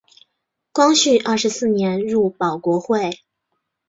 [0.71, 3.19] 光绪二十四年入保国会。